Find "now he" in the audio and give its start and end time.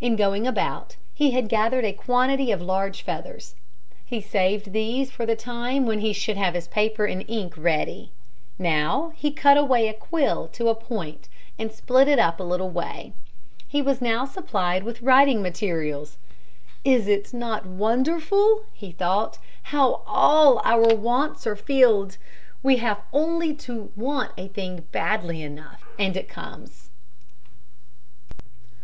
8.56-9.32